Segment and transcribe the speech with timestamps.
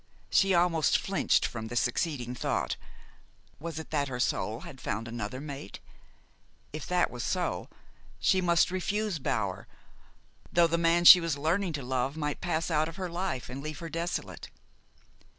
[0.31, 2.75] She almost flinched from the succeeding thought,
[3.59, 5.79] was it that her soul had found another mate?
[6.73, 7.69] If that was so,
[8.19, 9.67] she must refuse Bower,
[10.51, 13.61] though the man she was learning to love might pass out of her life and
[13.61, 14.49] leave her desolate.